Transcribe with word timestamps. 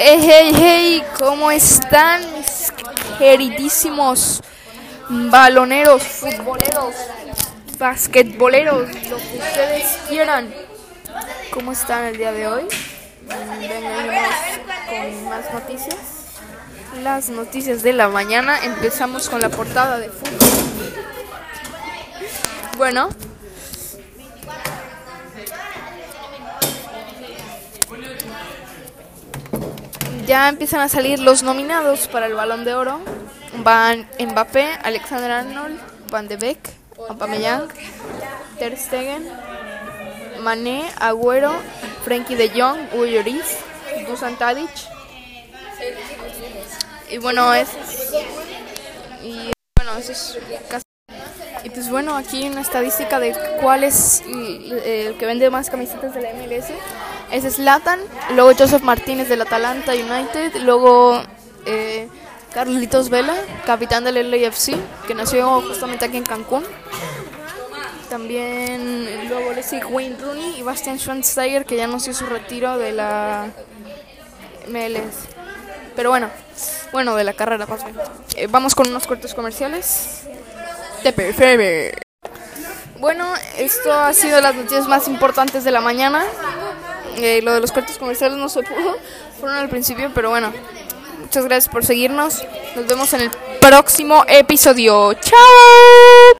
Hey, 0.00 0.20
hey, 0.22 0.52
hey, 0.54 1.04
¿cómo 1.18 1.50
están 1.50 2.22
mis 2.34 2.72
queridísimos 3.18 4.40
baloneros, 5.08 6.04
futboleros, 6.04 6.94
basquetboleros, 7.76 8.86
lo 9.10 9.16
que 9.16 9.38
ustedes 9.38 9.98
quieran? 10.08 10.54
¿Cómo 11.50 11.72
están 11.72 12.04
el 12.04 12.16
día 12.16 12.30
de 12.30 12.46
hoy? 12.46 12.68
Venimos 13.26 14.36
con 14.88 15.28
más 15.28 15.52
noticias. 15.52 15.96
Las 17.02 17.28
noticias 17.30 17.82
de 17.82 17.92
la 17.92 18.06
mañana. 18.08 18.56
Empezamos 18.62 19.28
con 19.28 19.42
la 19.42 19.48
portada 19.48 19.98
de 19.98 20.10
fútbol. 20.10 20.48
Bueno, 22.76 23.08
ya 30.28 30.50
empiezan 30.50 30.80
a 30.80 30.90
salir 30.90 31.20
los 31.20 31.42
nominados 31.42 32.06
para 32.06 32.26
el 32.26 32.34
Balón 32.34 32.64
de 32.66 32.74
Oro. 32.74 33.00
Van 33.64 34.06
Mbappé, 34.20 34.78
Alexander 34.84 35.30
Arnold, 35.30 35.80
Van 36.10 36.28
de 36.28 36.36
Beek, 36.36 36.58
Aubameyang, 37.08 37.66
Ter 38.58 38.76
Stegen, 38.76 39.26
Mané, 40.42 40.84
Agüero, 41.00 41.52
Frenkie 42.04 42.36
de 42.36 42.50
Jong, 42.50 42.78
Hugo 42.92 43.06
Dusan 44.06 44.36
Tadic. 44.36 44.70
Y 47.10 47.16
bueno, 47.16 47.54
es 47.54 47.68
y 49.22 49.50
bueno, 49.76 49.96
eso 49.96 50.12
es 50.12 50.87
y 51.64 51.70
pues 51.70 51.90
bueno, 51.90 52.16
aquí 52.16 52.48
una 52.48 52.60
estadística 52.60 53.20
de 53.20 53.34
cuál 53.60 53.84
es 53.84 54.22
el 54.26 55.16
que 55.16 55.26
vende 55.26 55.50
más 55.50 55.70
camisetas 55.70 56.14
de 56.14 56.22
la 56.22 56.32
MLS. 56.32 56.66
Es 57.30 57.54
Zlatan, 57.54 58.00
luego 58.34 58.52
Joseph 58.58 58.82
Martínez 58.82 59.28
del 59.28 59.42
Atalanta 59.42 59.92
United, 59.92 60.56
luego 60.62 61.20
eh, 61.66 62.08
Carlitos 62.52 63.10
Vela, 63.10 63.34
capitán 63.66 64.04
del 64.04 64.30
LAFC, 64.30 64.74
que 65.06 65.14
nació 65.14 65.60
justamente 65.60 66.06
aquí 66.06 66.16
en 66.16 66.24
Cancún. 66.24 66.64
También 68.08 69.28
luego 69.28 69.52
le 69.52 69.62
sigue 69.62 69.84
Wayne 69.84 70.16
Rooney 70.18 70.58
y 70.58 70.62
Bastian 70.62 70.98
Schweinsteiger, 70.98 71.66
que 71.66 71.76
ya 71.76 71.84
anunció 71.84 72.14
su 72.14 72.24
retiro 72.24 72.78
de 72.78 72.92
la 72.92 73.48
MLS. 74.68 75.28
Pero 75.94 76.10
bueno, 76.10 76.30
bueno, 76.92 77.16
de 77.16 77.24
la 77.24 77.34
carrera, 77.34 77.66
más 77.66 77.84
bien. 77.84 77.96
Eh, 78.36 78.46
vamos 78.48 78.74
con 78.74 78.88
unos 78.88 79.06
cortos 79.06 79.34
comerciales. 79.34 80.27
De 81.02 81.98
Bueno, 82.98 83.32
esto 83.56 83.92
ha 83.92 84.12
sido 84.12 84.40
las 84.40 84.54
noticias 84.54 84.88
más 84.88 85.08
importantes 85.08 85.64
de 85.64 85.70
la 85.70 85.80
mañana. 85.80 86.24
Eh, 87.16 87.40
lo 87.42 87.52
de 87.54 87.60
los 87.60 87.72
cortos 87.72 87.98
comerciales 87.98 88.36
no 88.38 88.48
se 88.48 88.62
pudo, 88.62 88.96
fueron 89.40 89.58
al 89.58 89.68
principio, 89.68 90.10
pero 90.14 90.30
bueno. 90.30 90.52
Muchas 91.20 91.44
gracias 91.44 91.70
por 91.70 91.84
seguirnos. 91.84 92.42
Nos 92.74 92.86
vemos 92.86 93.12
en 93.12 93.20
el 93.22 93.30
próximo 93.60 94.24
episodio. 94.28 95.12
¡Chao! 95.14 95.87